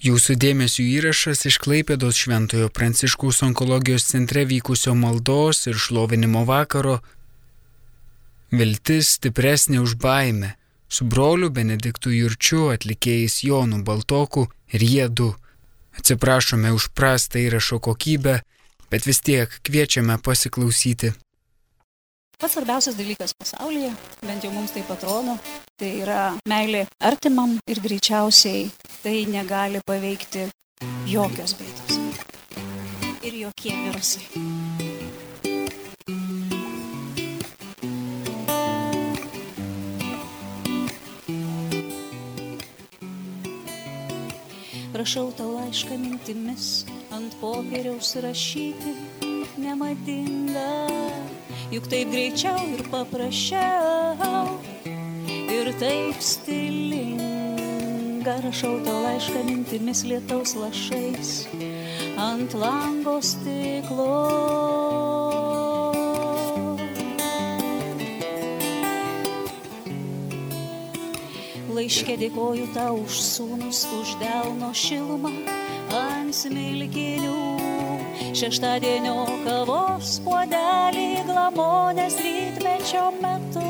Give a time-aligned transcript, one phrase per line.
[0.00, 7.02] Jūsų dėmesio įrašas iš Klaipėdos Šventojo Pranciškaus onkologijos centre vykusio maldos ir šlovinimo vakaro
[8.48, 10.54] Viltis stipresnė už baimę
[10.88, 15.34] su broliu Benediktu Jurčiu, atlikėjais Jonu Baltoku ir jie du.
[16.00, 18.40] Atsiprašome už prastą įrašo kokybę,
[18.90, 21.12] bet vis tiek kviečiame pasiklausyti.
[22.40, 23.90] Pats svarbiausias dalykas pasaulyje,
[24.24, 25.34] bent jau mums tai atrodo,
[25.76, 28.62] tai yra meilė artimam ir greičiausiai
[29.02, 30.46] tai negali paveikti
[31.04, 32.00] jokios bėdos
[33.28, 34.24] ir jokie virusai.
[44.96, 49.19] Rašau tau laišką mintimis, ant popieriaus rašyti
[49.60, 50.88] nemadinga
[51.70, 54.58] juk taip greičiau ir paprasčiau.
[55.50, 57.20] Ir taip stilinga
[58.46, 61.30] rašau tau laišką mintimis lietaus lašais
[62.18, 64.16] ant lango stiklo.
[71.70, 75.32] Laiškė dėkoju tau už sūnus, už delno šilumą
[75.96, 77.49] ant smilkinių
[78.40, 83.64] šeštadienio kavos puodelį glamonės rytmečio metu.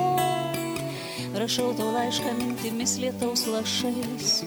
[1.35, 4.45] Rašau tau laišką mintimis lietaus lašais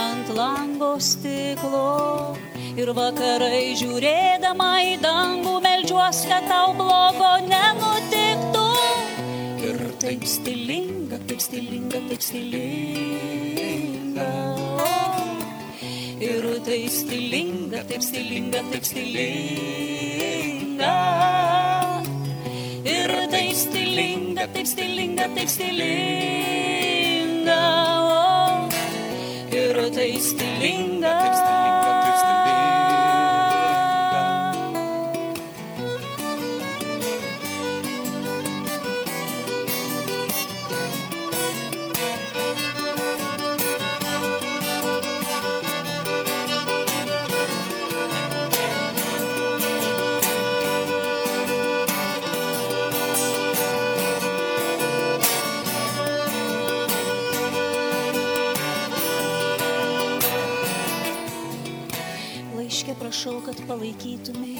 [0.00, 2.38] ant lango stiklo
[2.72, 8.66] ir vakarai žiūrėdama į dangų meldžiuos, kad tau blogo nenutiktų.
[9.66, 12.89] Ir taip stilinga, taip stilinga, taip stilinga.
[16.70, 19.22] teeb stilinga, teeb stilinga, teeb stilinga.
[22.86, 25.98] Ir teeb stilinga, teeb stilinga, teeb stilinga.
[29.50, 31.79] Ir teeb stilinga, teeb stilinga.
[63.70, 64.58] Palaikytumėj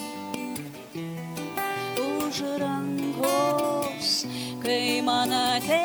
[1.98, 4.10] už rankos,
[4.62, 5.81] kai man ateis.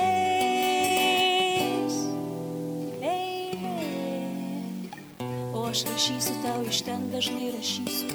[5.49, 8.13] O aš rašysiu tau iš ten dažnai rašysiu,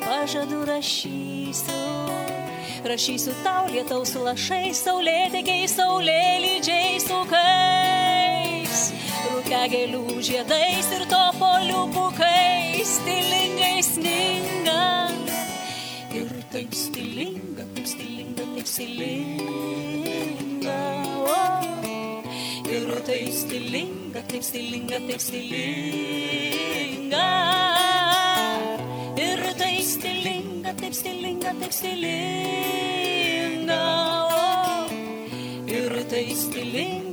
[0.00, 1.84] pažadu rašysiu.
[2.86, 8.92] Rašysiu tau lietaus lašai, saulėtekiai, saulėlydžiai sukais,
[9.26, 13.75] rūkegėlių žiedais ir topolių pukais, stilingai
[18.76, 18.84] stilinga,
[20.60, 20.76] stilinga.
[21.24, 22.20] Oh.
[22.68, 27.24] Ir tai stilinga, taip stilinga, taip stilinga.
[29.16, 33.80] Ir tai stilinga, taip stilinga, taip stilinga.
[34.36, 34.84] Oh.
[35.78, 37.05] Ir tai stilinga,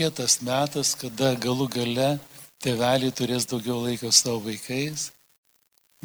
[0.00, 2.18] toks netikėtas metas, kada galų gale
[2.62, 5.12] tėveliai turės daugiau laiko savo vaikais,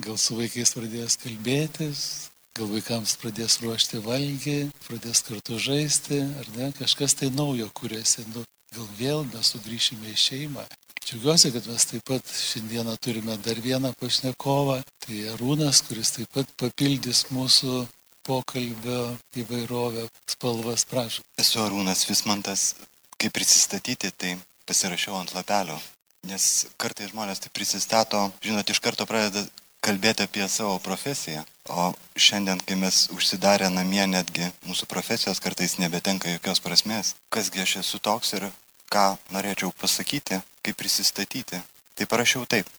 [0.02, 6.72] gal su vaikais pradės kalbėtis, gal vaikams pradės ruošti valgį, pradės kartu žaisti, ar ne,
[6.76, 8.44] kažkas tai naujo kuriasi, nu,
[8.76, 10.66] gal vėl mes sugrįšime į šeimą.
[11.06, 16.52] Džiaugiuosi, kad mes taip pat šiandieną turime dar vieną pašnekovą, tai Arūnas, kuris taip pat
[16.58, 17.86] papildys mūsų
[18.26, 21.24] pokalbio įvairovę spalvas, prašau.
[21.38, 22.74] Esu Arūnas Vismantas,
[23.22, 25.78] kaip prisistatyti, tai pasirašiau ant lapelio.
[26.26, 29.46] Nes kartai žmonės tai prisistato, žinot, iš karto pradeda
[29.86, 31.44] kalbėti apie savo profesiją.
[31.70, 37.14] O šiandien, kai mes užsidarę namie, netgi mūsų profesijos kartais nebetenka jokios prasmės.
[37.34, 38.50] Kasgi aš esu toks ir
[38.90, 41.62] ką norėčiau pasakyti, kaip prisistatyti.
[41.96, 42.70] Tai parašiau taip.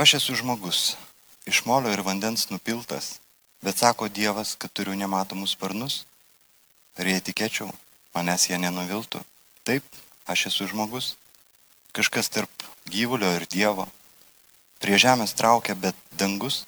[0.00, 0.96] Aš esu žmogus,
[1.48, 3.16] iš molio ir vandens nupiltas,
[3.64, 6.04] bet sako Dievas, kad turiu nematomus sparnus.
[6.96, 7.68] Ar jei tikėčiau,
[8.16, 9.20] manęs jie nenuviltų.
[9.66, 9.82] Taip,
[10.30, 11.16] aš esu žmogus,
[11.90, 13.88] kažkas tarp gyvulio ir Dievo.
[14.78, 16.60] Prie žemės traukia, bet dangus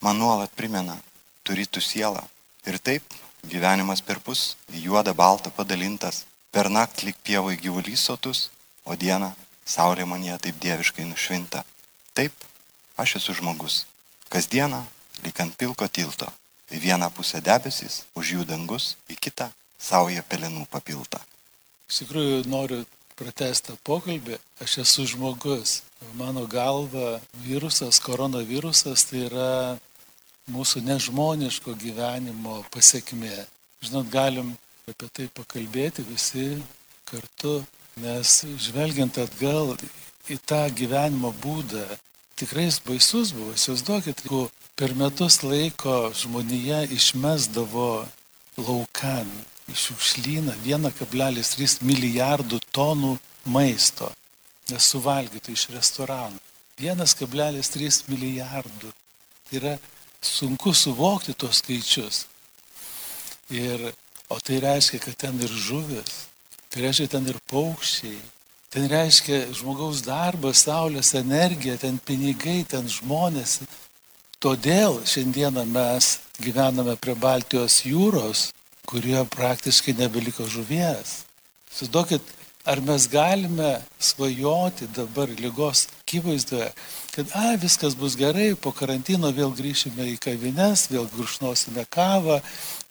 [0.00, 0.96] man nuolat primena,
[1.44, 2.22] turi tu sielą.
[2.64, 3.04] Ir taip,
[3.44, 8.48] gyvenimas per pus, juoda balta padalintas, per naktį lik pievoj gyvulys sotus,
[8.88, 9.34] o dieną
[9.68, 11.60] saulė manie taip dieviškai nušvinta.
[12.16, 12.32] Taip,
[12.96, 13.82] aš esu žmogus.
[14.32, 14.80] Kasdieną,
[15.28, 16.32] lik ant pilko tilto,
[16.72, 21.20] į vieną pusę debesis, už jų dangus, į kitą sauja pelenų papilta.
[21.90, 22.82] Iš tikrųjų noriu
[23.18, 24.38] pratestą pokalbį.
[24.64, 25.82] Aš esu žmogus.
[26.18, 29.50] Mano galva virusas, koronavirusas tai yra
[30.52, 33.46] mūsų nežmoniško gyvenimo pasiekmė.
[33.84, 34.54] Žinot, galim
[34.88, 36.48] apie tai pakalbėti visi
[37.08, 37.62] kartu,
[38.00, 39.76] nes žvelgiant atgal
[40.28, 41.84] į tą gyvenimo būdą,
[42.40, 43.54] tikrai jis baisus buvo.
[43.56, 44.44] Įsivaizduokit, jeigu
[44.76, 48.04] per metus laiko žmonija išmesdavo
[48.58, 49.30] laukan
[49.70, 53.14] į šiukšlyną 1,3 milijardų tonų
[53.48, 54.10] maisto,
[54.70, 56.40] nesuvalgytų iš restoranų.
[56.80, 58.92] 1,3 milijardų.
[59.44, 59.74] Tai yra
[60.24, 62.24] sunku suvokti tos skaičius.
[63.52, 63.92] Ir,
[64.28, 66.24] o tai reiškia, kad ten ir žuvis,
[66.72, 68.18] tai reiškia ten ir paukščiai,
[68.72, 73.60] ten reiškia žmogaus darbas, saulės energija, ten pinigai, ten žmonės.
[74.42, 78.48] Todėl šiandieną mes gyvename prie Baltijos jūros
[78.86, 81.24] kurie praktiškai nebeliko žuvies.
[81.72, 82.22] Sudokit,
[82.64, 86.70] ar mes galime svajoti dabar lygos akivaizdoje,
[87.14, 92.40] kad, a, viskas bus gerai, po karantino vėl grįšime į kavines, vėl grušnosime kavą,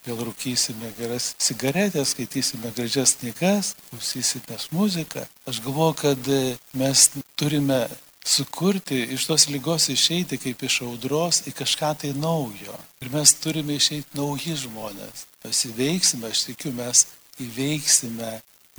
[0.05, 5.25] vėl rūkysime geras cigaretės, skaitysime gražias knygas, klausysime muziką.
[5.49, 6.31] Aš galvoju, kad
[6.77, 7.87] mes turime
[8.25, 12.77] sukurti iš tos lygos išeiti kaip iš audros į kažką tai naujo.
[13.01, 15.27] Ir mes turime išeiti nauji žmonės.
[15.43, 17.05] Mes įveiksime, aš tikiu, mes
[17.43, 18.37] įveiksime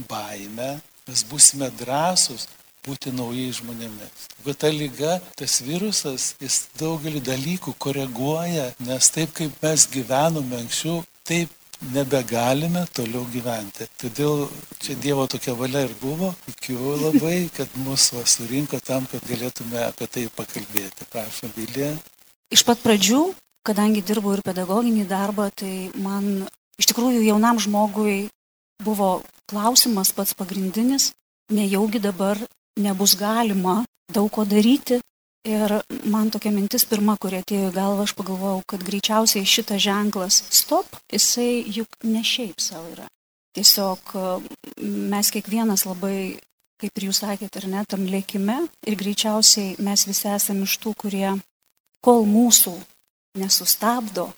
[0.08, 0.70] baimę,
[1.08, 2.48] mes būsime drąsūs
[2.84, 4.28] būti naujais žmonėmis.
[4.44, 11.02] Bet ta lyga, tas virusas, jis daugelį dalykų koreguoja, nes taip kaip mes gyvenome anksčiau,
[11.24, 11.52] taip
[11.92, 13.88] nebegalime toliau gyventi.
[14.00, 14.46] Todėl
[14.80, 16.32] čia Dievo tokia valia ir buvo.
[16.46, 21.08] Tikiu labai, kad mūsų surinko tam, kad galėtume apie tai pakalbėti.
[21.12, 21.94] Prašom, Vilė.
[22.54, 23.22] Iš pat pradžių,
[23.66, 26.44] kadangi dirbau ir pedagoginį darbą, tai man
[26.78, 28.28] iš tikrųjų jaunam žmogui
[28.84, 31.12] buvo klausimas pats pagrindinis,
[31.52, 32.38] nejaugi dabar
[32.80, 33.82] nebus galima
[34.12, 35.00] daug ko daryti,
[35.44, 35.72] Ir
[36.08, 40.88] man tokia mintis pirma, kurie atėjo į galvą, aš pagalvojau, kad greičiausiai šitas ženklas stop,
[41.12, 43.04] jisai juk ne šiaip savo yra.
[43.52, 44.14] Tiesiog
[45.12, 46.40] mes kiekvienas labai,
[46.80, 48.56] kaip ir jūs sakėte, ar ne, tam lėkime
[48.88, 51.36] ir greičiausiai mes visi esame iš tų, kurie,
[52.00, 52.72] kol mūsų
[53.38, 54.30] nesustabdo,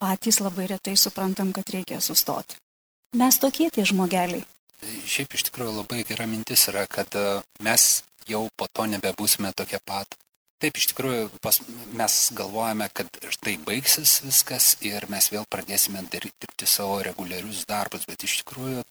[0.00, 2.58] patys labai retai suprantam, kad reikia sustoti.
[3.14, 4.42] Mes tokie tie žmogeliai.
[5.06, 7.14] Šiaip iš tikrųjų labai gera mintis yra, kad
[7.62, 10.16] mes jau po to nebebūsime tokie pat.
[10.62, 11.58] Taip, iš tikrųjų, pas,
[11.92, 18.24] mes galvojame, kad štai baigsis viskas ir mes vėl pradėsime dirbti savo reguliarius darbus, bet
[18.24, 18.84] iš tikrųjų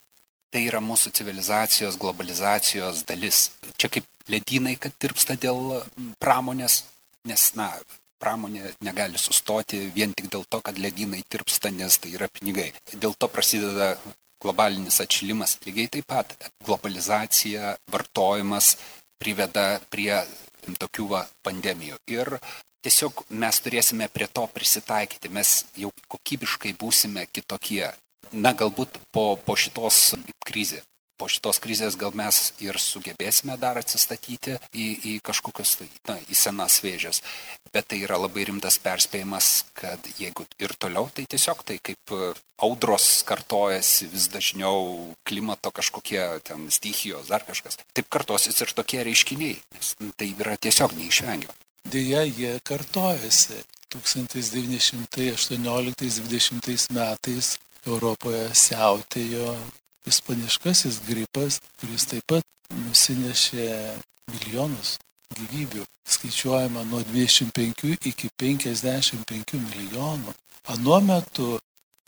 [0.54, 3.48] tai yra mūsų civilizacijos, globalizacijos dalis.
[3.82, 5.80] Čia kaip ledynai, kad tirpsta dėl
[6.22, 6.84] pramonės,
[7.26, 7.72] nes, na,
[8.24, 12.72] pramonė negali sustoti vien tik dėl to, kad ledynai tirpsta, nes tai yra pinigai.
[12.94, 13.94] Dėl to prasideda
[14.44, 15.58] globalinis atšilimas.
[15.68, 16.36] Lygiai taip pat
[16.66, 18.76] globalizacija, vartojimas
[19.20, 20.16] priveda prie
[20.80, 22.00] tokių va, pandemijų.
[22.12, 22.38] Ir
[22.84, 27.86] tiesiog mes turėsime prie to prisitaikyti, mes jau kokybiškai būsime kitokie.
[28.34, 30.16] Na, galbūt po, po šitos
[30.48, 30.88] krizės.
[31.18, 36.36] Po šitos krizės gal mes ir sugebėsime dar atsistatyti į, į kažkokius, tai, na, į
[36.38, 37.22] senas vėžės.
[37.74, 42.04] Bet tai yra labai rimtas perspėjimas, kad jeigu ir toliau, tai tiesiog tai kaip
[42.64, 44.78] audros kartojasi vis dažniau,
[45.28, 47.74] klimato kažkokie ten stichijos, dar kažkas.
[47.94, 51.54] Taip kartosis ir tokie reiškiniai, nes tai yra tiesiog neišvengiama.
[51.84, 53.64] Deja, jie kartojasi.
[53.94, 59.54] 1918-20 metais Europoje siautėjo
[60.10, 63.68] ispaniškasis gripas, kuris taip pat nusinešė
[64.32, 64.98] milijonus
[65.38, 65.86] gyvybių.
[66.14, 70.34] Skaičiuojama nuo 25 iki 55 milijonų.
[70.74, 71.58] Anuo metu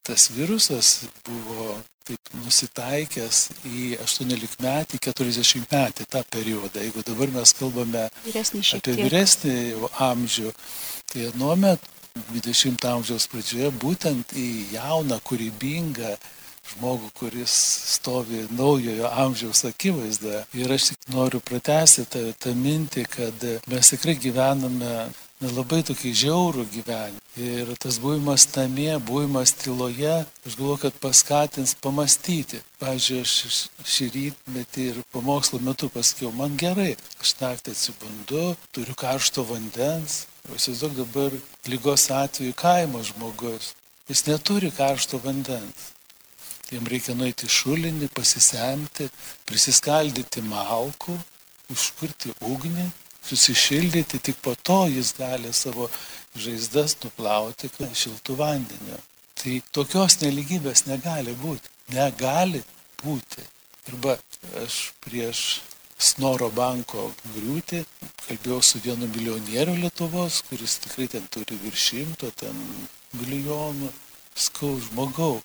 [0.05, 6.83] tas virusas buvo taip nusitaikęs į 18 metį, 40 metį tą periodą.
[6.83, 8.05] Jeigu dabar mes kalbame
[8.77, 9.57] apie vyresnį
[10.11, 10.53] amžių,
[11.09, 11.81] tai nuomet
[12.29, 16.13] 20 amžiaus pradžioje būtent į jauną, kūrybingą
[16.73, 17.53] žmogų, kuris
[17.95, 20.45] stovi naujojo amžiaus akivaizdoje.
[20.57, 25.05] Ir aš tik noriu pratesti tą, tą mintį, kad mes tikrai gyvename
[25.43, 27.21] labai tokį žiaurų gyvenimą.
[27.35, 32.61] Ir tas buvimas namie, buvimas tyloje, aš galvoju, kad paskatins pamastyti.
[32.79, 39.43] Pavyzdžiui, aš šį rytmetį ir pamokslo metu pasakiau, man gerai, aš naktį atsibundu, turiu karšto
[39.43, 40.23] vandens.
[40.45, 41.35] Įsivaizduok dabar
[41.67, 43.73] lygos atveju kaimo žmogus.
[44.07, 45.94] Jis neturi karšto vandens.
[46.73, 49.07] Jam reikia nueiti šulinį, pasisemti,
[49.45, 51.15] prisiskaldyti malkų,
[51.73, 52.87] užkurti ugnį,
[53.25, 55.89] susišildyti, tik po to jis gali savo
[56.37, 58.97] žaizdas nuplauti šiltų vandeniu.
[59.35, 61.69] Tai tokios neligybės negali būti.
[61.93, 62.63] Negali
[63.03, 63.45] būti.
[63.91, 64.17] Arba
[64.63, 65.45] aš prieš
[65.95, 67.85] Snoro banko griūtį
[68.25, 72.57] kalbėjau su vienu milijonieriu Lietuvos, kuris tikrai ten turi virš šimto, ten
[73.19, 73.91] milijonų.
[74.35, 75.37] Skau žmogau,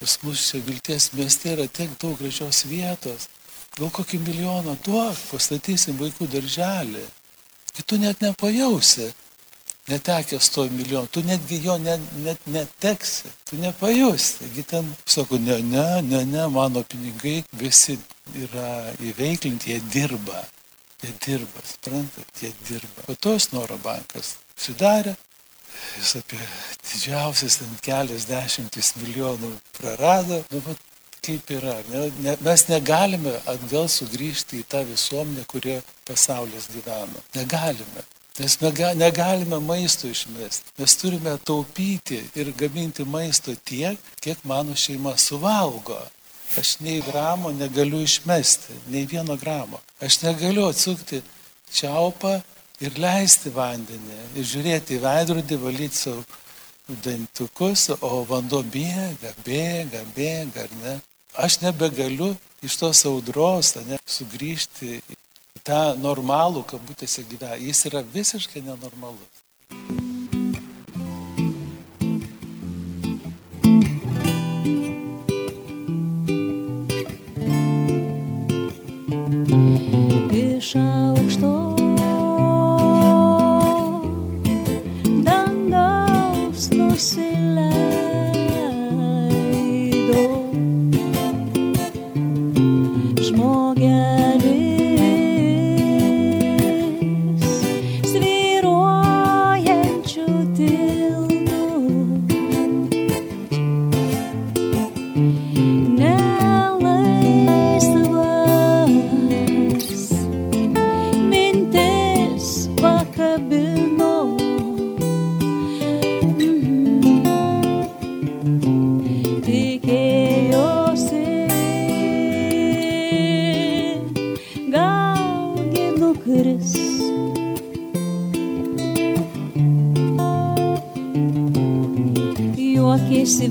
[0.00, 3.28] pas mus čia vilties mieste yra tiek daug gražios vietos.
[3.76, 7.04] Gal kokį milijoną duok, pastatysim vaikų darželį.
[7.78, 9.12] Ir tu net nepajausi,
[9.88, 14.38] netekęs to milijono, tu netgi jo net, net neteksi, tu nepajusi.
[14.40, 17.98] Taigi ten sako, ne, ne, ne, ne, mano pinigai visi
[18.34, 20.44] yra įveiklinti, jie dirba.
[21.00, 23.06] Jie dirba, suprantat, jie dirba.
[23.08, 25.14] O tos Noro bankas sudarė,
[25.98, 26.40] jis apie
[26.90, 30.42] didžiausias ten kelias dešimtis milijonų prarado.
[30.52, 30.86] Nu, bet
[31.24, 31.74] kaip yra.
[31.92, 37.24] Ne, ne, mes negalime atgal sugrįžti į tą visuomenę, kurioje pasaulis gyvena.
[37.36, 38.06] Negalime.
[38.40, 38.56] Nes
[38.96, 40.72] negalime maisto išmesti.
[40.78, 45.98] Mes turime taupyti ir gaminti maisto tiek, kiek mano šeima suvalgo.
[46.58, 49.78] Aš nei gramo negaliu išmesti, nei vieno gramo.
[50.00, 51.20] Aš negaliu atsukti
[51.72, 52.40] čiaupą
[52.80, 56.24] ir leisti vandenį, ir žiūrėti į veidrodį, valyti savo
[57.04, 60.94] dantukus, o vanduo bėga, bėga, bėga, ar ne?
[61.38, 62.32] Aš nebegaliu
[62.66, 67.60] iš tos audros ne, sugrįžti į tą normalų, kabutėse gyvenimą.
[67.68, 69.44] Jis yra visiškai nenormalus.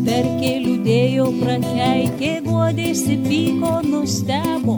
[0.06, 4.78] Verkė, liūdėjo, prakeikė, guodėsi, pyko, nustebo.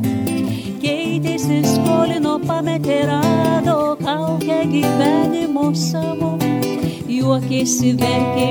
[0.81, 6.35] Keitėsi, skolino, pametė, rado kaukę gyvenimo savo.
[7.11, 8.47] Juokėsi, verkė,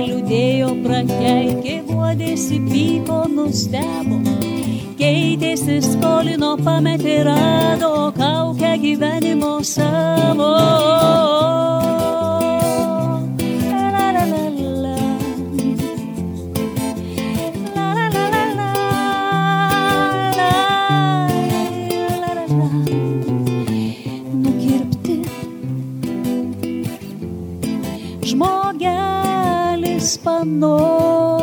[28.30, 31.39] žmogelis panoro.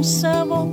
[0.00, 0.70] Gyvenimo savo.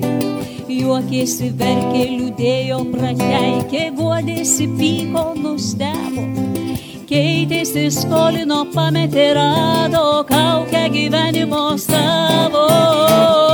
[0.67, 6.27] Juokėsi, verkė, liūdėjo, prakeikė, guodėsi, pyko, nustebo.
[7.07, 13.46] Keitėsi, skolino, pametė, rado kaukę gyvenimo savo.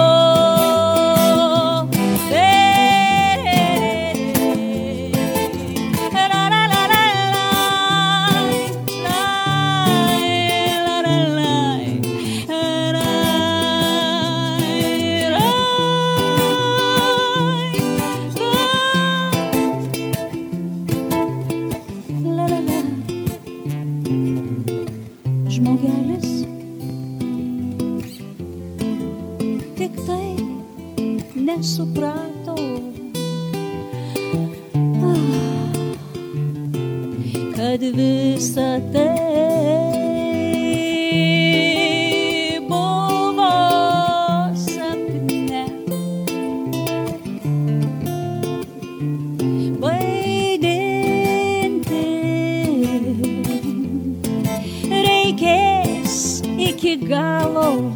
[56.83, 57.95] Iki galo.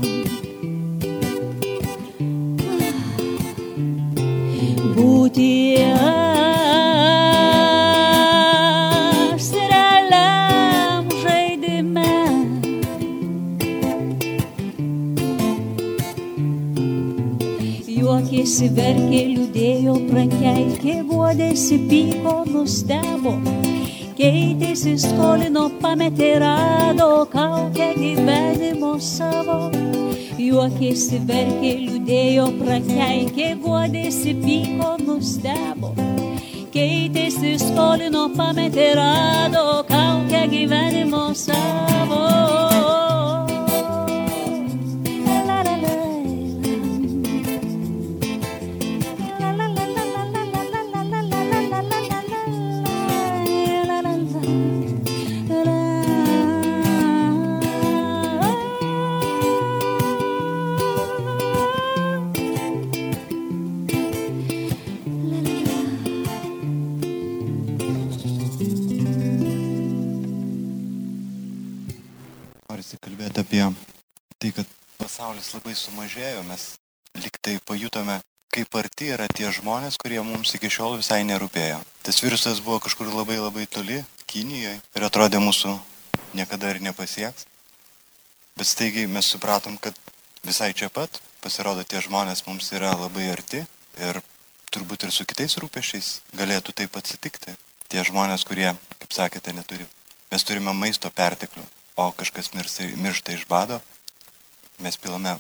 [4.95, 5.75] Būti
[9.35, 12.07] astraliam žaidime.
[17.91, 23.35] Juokėsi, verkė, liūdėjo, prakeikė, guodėsi, pyko, nustebo.
[24.17, 29.57] Keitėsi, skolino, pametė, rado kaukę gyvenimo savo.
[30.41, 35.93] Juokėsi, verkė, liūdėjo, prakeikė, guodėsi, pyko, nustebo.
[36.73, 41.56] Keitėsi, skolino, pametė, rado kaukę gyvenimo savo.
[75.27, 76.61] Pasaulis labai sumažėjo, mes
[77.19, 78.15] liktai pajutome,
[78.47, 81.81] kaip arti yra tie žmonės, kurie mums iki šiol visai nerūpėjo.
[81.99, 85.73] Tas virusas buvo kažkur labai labai toli, Kinijoje, ir atrodė mūsų
[86.31, 87.43] niekada ir nepasieks.
[88.55, 89.99] Bet staigiai mes supratom, kad
[90.47, 93.65] visai čia pat, pasirodo, tie žmonės mums yra labai arti
[93.99, 94.21] ir
[94.71, 97.57] turbūt ir su kitais rūpešiais galėtų taip atsitikti.
[97.91, 98.71] Tie žmonės, kurie,
[99.03, 99.91] kaip sakėte, neturi.
[100.31, 101.67] Mes turime maisto perteklių,
[101.99, 103.83] o kažkas miršta iš bado,
[104.81, 105.37] mes pilame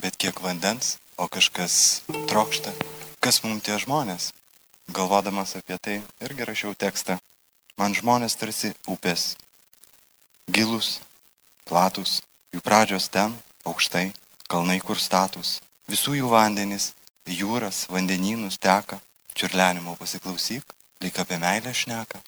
[0.00, 2.72] bet kiek vandens, o kažkas trokšta.
[3.20, 4.32] Kas mums tie žmonės?
[4.90, 7.18] Galvodamas apie tai irgi rašiau tekstą.
[7.78, 9.36] Man žmonės tarsi upės.
[10.50, 11.00] Gilus,
[11.68, 12.20] platus,
[12.52, 14.10] jų pradžios ten, aukštai,
[14.50, 15.60] kalnai kur status.
[15.88, 16.92] Visų jų vandenys,
[17.26, 18.98] jūras, vandenynus teka,
[19.34, 20.64] čiurlenimo pasiklausyk,
[21.00, 22.20] lyg apie meilę šneka.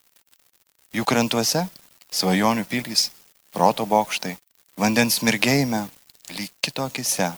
[0.94, 1.66] Jų krantuose
[2.14, 3.10] svajonių pilys,
[3.50, 4.36] proto bokštai,
[4.78, 5.88] vandens mirgėjime,
[6.30, 7.32] lyg kito akise,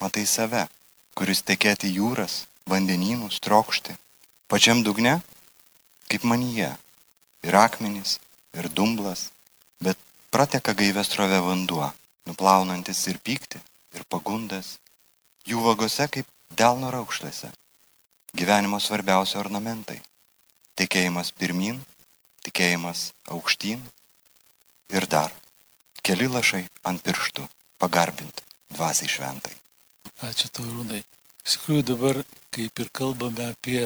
[0.00, 0.66] matai save,
[1.18, 3.96] kuris tekėti jūras, vandenynus trokšti.
[4.50, 5.18] Pačiam dugne,
[6.10, 6.70] kaip manyje,
[7.46, 8.18] ir akmenys,
[8.54, 9.30] ir dumblas,
[9.82, 9.98] bet
[10.30, 11.90] prateka gaivės trove vanduo,
[12.26, 13.62] nuplaunantis ir pyktį,
[13.94, 14.78] ir pagundas,
[15.46, 17.50] jų vagose kaip delno raukšlėse.
[18.34, 20.00] Gyvenimo svarbiausi ornamentai-
[20.78, 21.80] tikėjimas pirmin,
[22.46, 23.80] tikėjimas aukštyn.
[24.90, 25.32] Ir dar
[26.02, 27.48] keli lašai ant pirštų
[27.80, 29.56] pagarbinti dvasiai šventai.
[30.28, 31.00] Ačiū tau, Rūnai.
[31.46, 32.20] Iš tikrųjų dabar,
[32.54, 33.82] kaip ir kalbame apie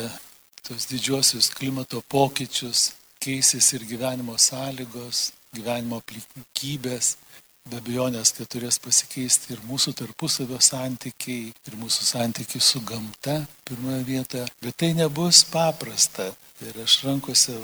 [0.66, 7.14] tos didžiosius klimato pokyčius, keisis ir gyvenimo sąlygos, gyvenimo aplinkybės,
[7.70, 14.02] be abejonės, kad turės pasikeisti ir mūsų tarpusavio santykiai, ir mūsų santykiai su gamta pirmoje
[14.08, 16.32] vietoje, bet tai nebus paprasta.
[16.64, 17.56] Ir aš rankose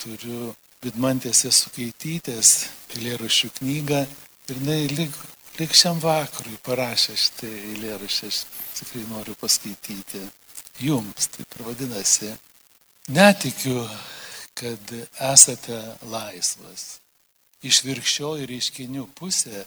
[0.00, 2.50] turiu Vidmantės sukaitytės
[2.94, 3.98] eilėraščių knygą
[4.48, 5.16] ir jinai lik,
[5.58, 8.38] lik šiam vakarui parašė šitą eilėraštį, aš
[8.78, 10.22] tikrai noriu paskaityti
[10.80, 12.32] jums, taip ir vadinasi.
[13.10, 13.82] Netikiu,
[14.54, 14.92] kad
[15.32, 15.78] esate
[16.12, 17.00] laisvas.
[17.66, 19.64] Išvirkščioji reiškinių pusė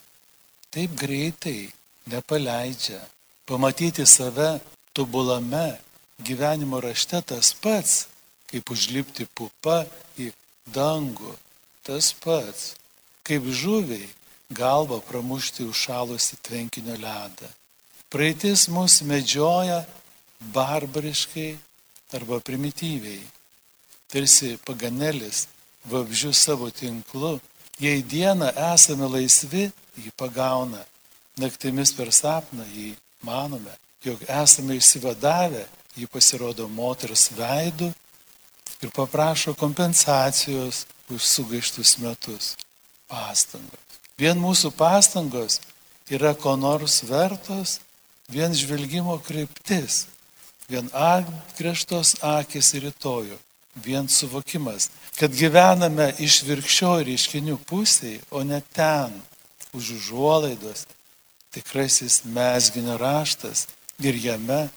[0.74, 1.72] taip greitai
[2.10, 3.02] nepaleidžia.
[3.46, 4.60] Pamatyti save
[4.94, 5.78] tobulame
[6.24, 8.08] gyvenimo rašte tas pats,
[8.50, 9.84] kaip užlipti pupa
[10.18, 10.32] į
[10.74, 11.34] dangų,
[11.86, 12.74] tas pats,
[13.26, 14.08] kaip žuviai
[14.54, 17.50] galva pramušti užšalusi tvenkinio ledą.
[18.10, 19.84] Praeitis mus medžioja
[20.54, 21.58] barbariškai
[22.14, 23.24] arba primityviai.
[24.12, 25.48] Tarsi paganelis
[25.90, 27.40] vabžių savo tinklu,
[27.82, 30.84] jei dieną esame laisvi, jį pagauna,
[31.42, 32.94] naktimis per sapną jį
[33.26, 33.74] manome,
[34.06, 35.66] jog esame išsivadavę,
[35.98, 37.90] jį pasirodo moters veidu
[38.84, 42.56] ir paprašo kompensacijos už sugaištus metus.
[43.08, 43.93] Pastangos.
[44.24, 45.58] Vien mūsų pastangos
[46.08, 47.82] yra ko nors vertos,
[48.32, 50.06] vien žvelgimo kryptis,
[50.72, 53.36] vien atgrėžtos akis į rytojų,
[53.84, 54.88] vien suvokimas,
[55.20, 59.12] kad gyvename iš virkščio reiškinių pusėje, o ne ten,
[59.76, 60.86] už užuolaidos,
[61.52, 63.68] tikrasis mesginio raštas
[64.00, 64.70] ir jame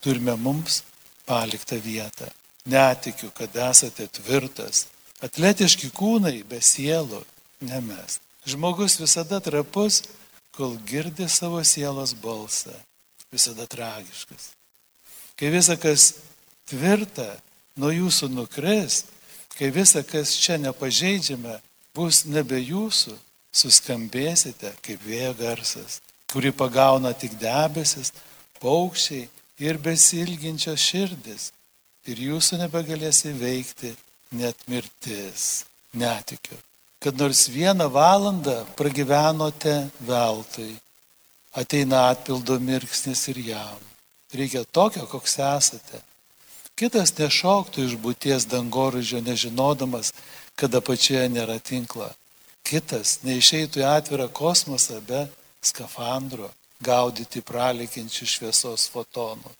[0.00, 0.80] turime mums
[1.28, 2.32] paliktą vietą.
[2.64, 4.86] Netikiu, kad esate tvirtas,
[5.24, 7.20] Atletiški kūnai be sielų
[7.64, 8.18] nemes.
[8.46, 10.02] Žmogus visada trapus,
[10.56, 12.74] kol girdi savo sielos balsą.
[13.32, 14.52] Visada tragiškas.
[15.34, 16.12] Kai visa kas
[16.70, 17.32] tvirta
[17.80, 19.02] nuo jūsų nukris,
[19.58, 21.56] kai visa kas čia nepažeidžiame
[21.94, 23.16] bus nebe jūsų,
[23.54, 28.12] suskambėsite kaip vėjo garsas, kuri pagauna tik debesis,
[28.62, 29.28] paukščiai
[29.62, 31.50] ir besilginčios širdis.
[32.10, 33.94] Ir jūsų nebegalės įveikti
[34.36, 35.64] net mirtis.
[35.94, 36.58] Netikiu,
[37.04, 40.72] kad nors vieną valandą pragyvenote veltui.
[41.52, 43.80] Ateina atpildo mirksnis ir jam.
[44.32, 45.98] Reikia tokio, koks esate.
[46.80, 50.14] Kitas nešoktų iš būties dangoraižio nežinodamas,
[50.56, 52.08] kad apačioje nėra tinklo.
[52.64, 55.26] Kitas neišeitų į atvirą kosmosą be
[55.60, 56.48] skafandro
[56.80, 59.52] gaudyti pralikinčių šviesos fotonų.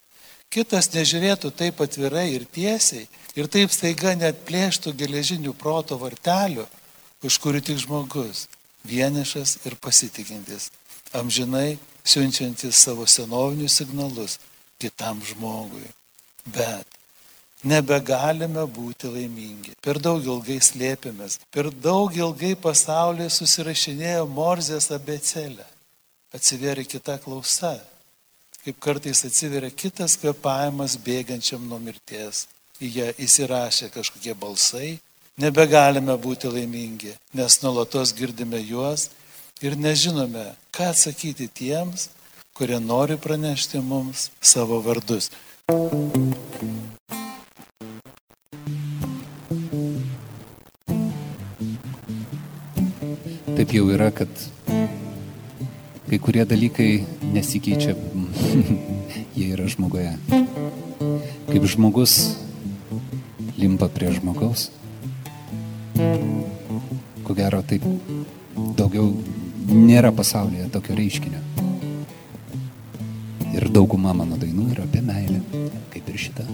[0.48, 3.04] Kitas nežiūrėtų taip atvirai ir tiesiai
[3.36, 6.64] ir taip staiga net plėštų geležinių proto vartelių,
[7.24, 8.46] už kurių tik žmogus,
[8.84, 10.68] vienišas ir pasitikintis,
[11.16, 14.38] amžinai siunčiantis savo senovinius signalus
[14.78, 15.86] kitam žmogui.
[16.44, 16.86] Bet
[17.64, 19.72] nebegalime būti laimingi.
[19.80, 25.64] Per daug ilgai slėpėmės, per daug ilgai pasaulyje susirašinėjo Morzės abecelė.
[26.34, 27.78] Atsiveria kita klausa,
[28.64, 32.48] kaip kartais atsiveria kitas kvepavimas bėgančiam nuo mirties.
[32.82, 34.96] Į ją įsirašė kažkokie balsai,
[35.40, 39.08] nebegalime būti laimingi, nes nuolatos girdime juos
[39.62, 42.08] ir nežinome, ką atsakyti tiems,
[42.54, 45.30] kurie nori pranešti mums savo vardus.
[53.54, 54.30] Taip jau yra, kad
[56.10, 56.90] kai kurie dalykai
[57.34, 57.96] nesikeičia,
[59.38, 60.14] jie yra žmoguje.
[61.50, 62.36] Kaip žmogus
[63.58, 64.68] limpa prie žmogaus,
[67.24, 67.82] ko gero taip
[68.78, 69.10] daugiau
[69.70, 71.42] nėra pasaulyje tokio reiškinio.
[73.54, 75.40] Ir dauguma mano dainų yra apie meilę,
[75.94, 76.48] kaip ir šita.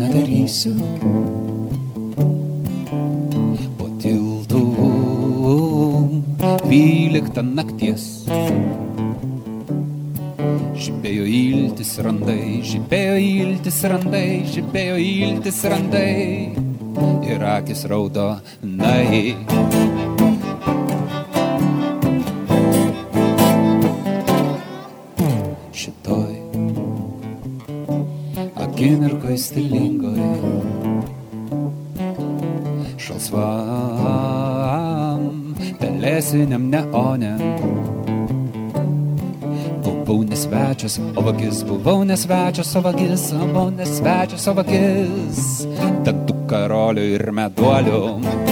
[0.00, 0.74] nedarysiu.
[3.78, 4.62] Po tiltų
[6.64, 7.89] dvyliktą nakties.
[13.88, 16.52] Randai, žibėjo iltis randai
[17.30, 19.36] ir akis raudo nai.
[28.80, 30.22] akimirkoj stilingoj,
[32.96, 34.16] šalsvam,
[35.82, 37.34] pelėsiniam neone.
[40.10, 45.46] Buvau nesvečias, o vagis, buvau nesvečias, o vagis, buvau nesvečias, o vagis,
[46.02, 48.49] dantų karolių ir meduolių.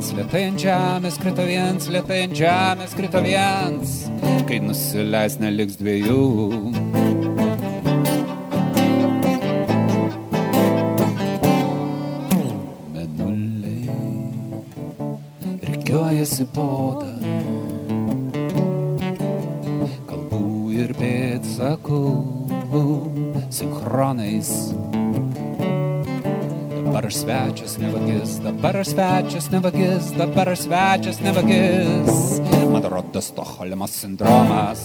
[0.00, 4.08] Viens, lietai ant žemės krito viens, lietai ant žemės krito viens,
[4.48, 6.72] kai nusileis neliks dviejų.
[15.68, 17.10] Rikiuojasi podą.
[21.00, 22.00] pėdsakų
[23.52, 24.50] sinchronais.
[27.00, 32.40] Dabar aš svečias nevagis, dabar aš svečias nevagis, dabar aš svečias nevagis.
[32.72, 34.84] Man rodas Stokholmo sindromas.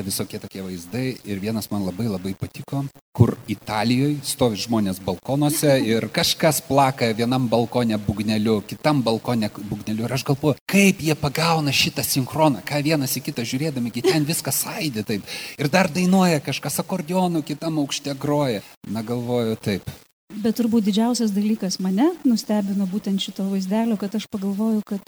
[0.00, 5.80] Krenta visokie tokie vaizdai ir vienas man labai labai patiko, kur Italijoje stovi žmonės balkonuose
[5.84, 11.72] ir kažkas plaka vienam balkonė bugneliu, kitam balkonė bugneliu ir aš galvoju, kaip jie pagauna
[11.72, 15.22] šitą sinchroną, ką vienas į kitą žiūrėdami, kai ten viskas saidė taip.
[15.58, 18.62] Ir dar dainuoja kažkas akordionu, kitam aukšte groja.
[18.88, 19.90] Na galvoju taip,
[20.30, 25.02] Bet turbūt didžiausias dalykas mane nustebino būtent šito vaizdelio, kad aš pagalvoju, kad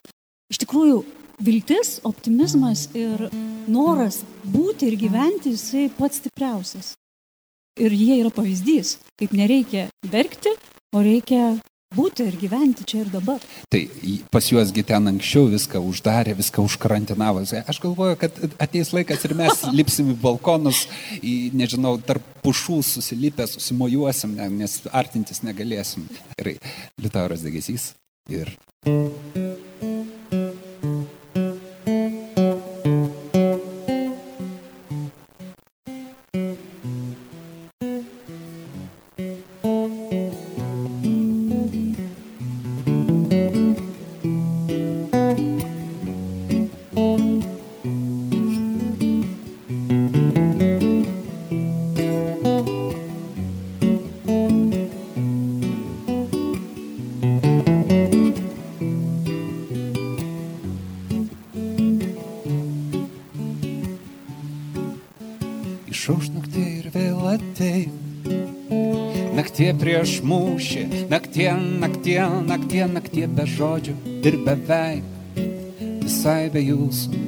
[0.50, 1.05] iš tikrųjų
[1.42, 3.28] viltis, optimizmas ir
[3.70, 6.94] noras būti ir gyventi, jisai pats stipriausias.
[7.81, 10.52] Ir jie yra pavyzdys, kaip nereikia verkti,
[10.92, 11.55] o reikia
[11.96, 13.40] būti ir gyventi čia ir dabar.
[13.72, 13.81] Tai
[14.33, 17.44] pas juosgi ten anksčiau viską uždarė, viską užkarantinavo.
[17.62, 20.85] Aš galvoju, kad ateis laikas ir mes lipsim į balkonus,
[21.20, 26.09] į, nežinau, tarp pušų susilipę, susimojuosim, nes artintis negalėsim.
[26.37, 26.57] Gerai,
[27.00, 27.92] Liutauras Degesys
[28.28, 28.57] ir.
[70.20, 71.48] Mūšį, naktie,
[71.83, 72.20] naktie,
[72.51, 73.96] naktie, naktie be žodžių
[74.29, 75.40] ir beveik
[76.03, 77.21] visai be jūsų.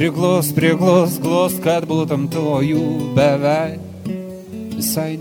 [0.00, 4.08] Priglos, priglos, glos, kad būtum to jų beveik
[4.72, 5.20] visai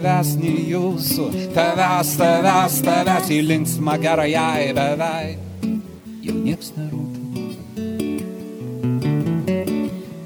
[0.00, 0.68] nebūtų.
[0.72, 1.26] jūsų,
[1.56, 5.38] tavęs, tavęs, tavęs į linksmą gerąją beveik.
[6.22, 7.18] Jau nieks nerūpi.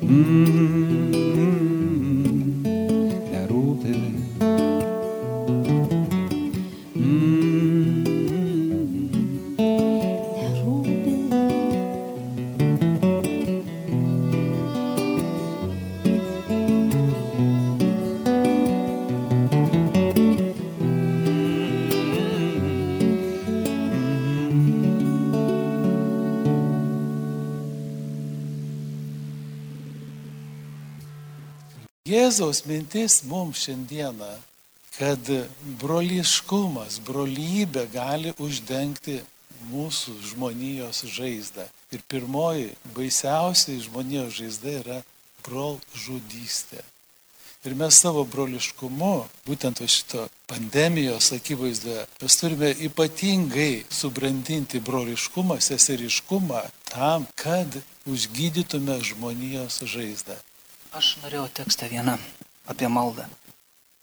[0.07, 1.06] Mm.
[32.37, 34.27] Jėzaus mintis mums šiandieną,
[34.99, 35.29] kad
[35.81, 39.14] broliškumas, brolybė gali uždengti
[39.70, 41.64] mūsų žmonijos žaizdą.
[41.96, 44.99] Ir pirmoji, baisiausiai žmonijos žaizda yra
[45.46, 46.83] brolžudystė.
[47.64, 49.14] Ir mes savo broliškumu,
[49.49, 56.61] būtent šito pandemijos akivaizdoje, mes turime ypatingai subrandinti broliškumą, seseriškumą
[56.92, 60.37] tam, kad užgydytume žmonijos žaizdą.
[60.96, 62.14] Aš norėjau tekstą vieną
[62.72, 63.26] apie maldą.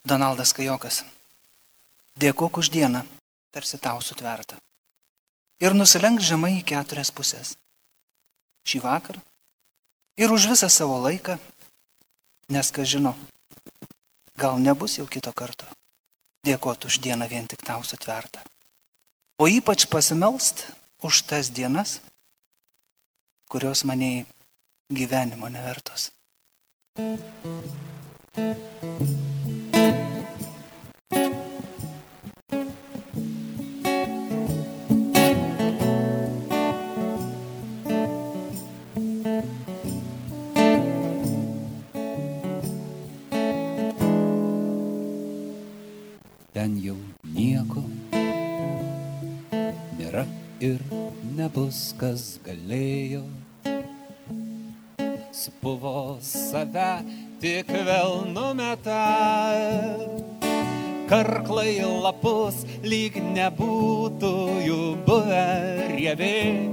[0.06, 0.99] Donaldas Kajokas.
[2.21, 3.01] Dėkok už dieną,
[3.49, 4.60] tarsi tau sutverta.
[5.58, 7.56] Ir nusilenk žemai į keturias pusės.
[8.69, 9.25] Šį vakarą
[10.21, 11.39] ir už visą savo laiką,
[12.53, 13.17] nes ką žino,
[14.38, 15.65] gal nebus jau kito karto.
[16.45, 18.45] Dėkot už dieną vien tik tau sutverta.
[19.41, 20.67] O ypač pasimelst
[21.01, 22.03] už tas dienas,
[23.49, 24.27] kurios maniai
[24.93, 26.13] gyvenimo nevertos.
[26.93, 27.06] Ten
[46.77, 46.93] jau
[47.34, 47.82] nieko
[49.97, 50.27] nėra
[50.62, 50.77] ir
[51.34, 53.25] nebus, kas galėjo.
[55.34, 57.02] Supuvo save
[57.41, 59.02] tik vėl numeta
[61.10, 64.30] karklai lapus, lyg nebūtų
[64.67, 65.48] jų buvę
[65.96, 66.69] riebi.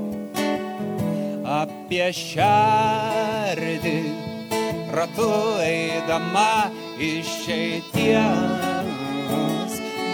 [1.49, 3.94] Apie šerdį
[4.92, 5.31] ratu
[5.64, 6.68] eidama
[7.01, 8.12] išeities,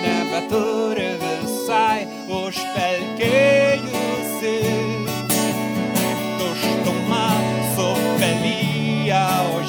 [0.06, 2.06] nebeturi visai
[2.38, 5.05] užpelkėjusi.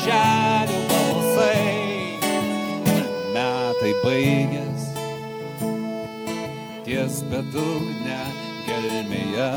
[0.07, 2.19] Oželių balsai.
[3.33, 4.85] Metai baigės.
[6.85, 8.21] Ties bedugne
[8.67, 9.51] gelmėje.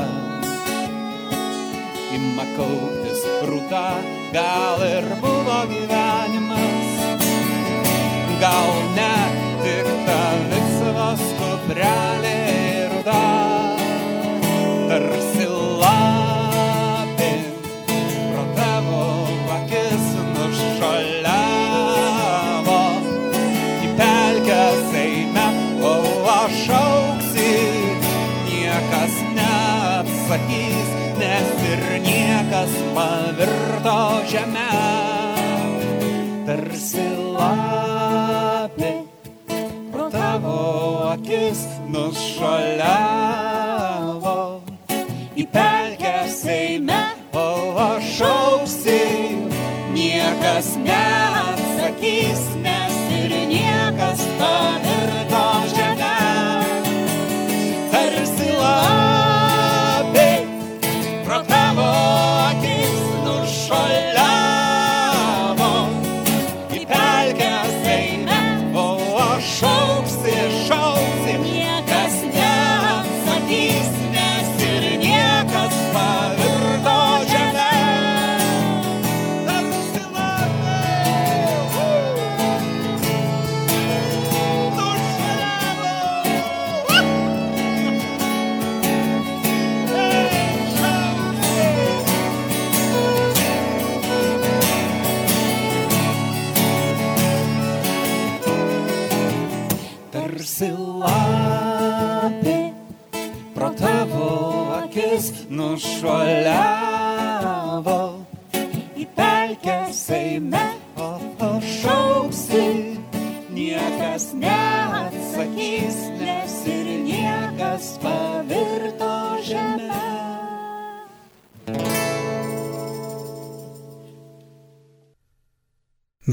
[2.11, 3.85] Ima kauptis rūta,
[4.35, 7.23] gal ir buvo gyvenimas,
[8.43, 9.15] gal ne
[9.63, 12.37] tik ta viksvas kuprelė
[12.91, 13.21] rūta,
[14.91, 15.30] tarsi
[32.95, 33.97] pavirto
[34.31, 34.71] žemę,
[36.47, 37.05] tarsi
[37.37, 38.91] lapė,
[39.93, 40.57] pro tavo
[41.13, 41.61] akis
[41.93, 43.21] nušaliavo
[45.37, 47.01] į pelkes eime,
[47.33, 47.47] o
[47.87, 49.01] aš auksi,
[49.95, 52.80] niekas neatsakys, nes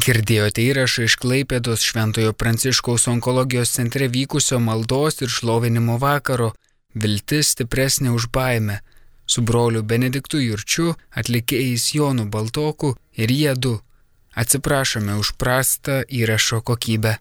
[0.08, 6.46] Girdėjote įrašą iš Klaipėdos Šventojo Pranciškaus onkologijos centre vykusio maldos ir šlovinimo vakaro
[7.02, 8.78] Viltis stipresnė už baimę
[9.28, 13.74] su broliu Benediktu Jurčiu, atlikėjais Jonu Baltoku ir jie du.
[14.32, 17.18] Atsiprašome už prastą įrašo kokybę.